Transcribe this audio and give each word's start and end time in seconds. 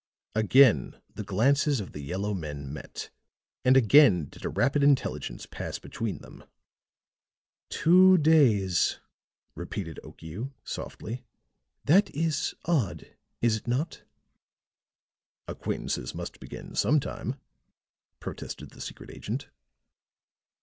Again 0.33 0.99
the 1.13 1.21
glances 1.21 1.79
of 1.79 1.91
the 1.91 1.99
yellow 2.01 2.33
men 2.33 2.73
met, 2.73 3.11
and 3.63 3.77
again 3.77 4.25
did 4.25 4.43
a 4.43 4.49
rapid 4.49 4.81
intelligence 4.81 5.45
pass 5.45 5.77
between 5.77 6.17
them. 6.23 6.43
"Two 7.69 8.17
days," 8.17 8.99
repeated 9.53 9.99
Okiu, 10.03 10.53
softly. 10.63 11.23
"That 11.85 12.09
is 12.15 12.55
odd, 12.65 13.15
is 13.43 13.55
it 13.57 13.67
not?" 13.67 14.01
"Acquaintances 15.47 16.15
must 16.15 16.39
begin 16.39 16.73
some 16.73 16.99
time," 16.99 17.35
protested 18.19 18.71
the 18.71 18.81
secret 18.81 19.11
agent. 19.11 19.49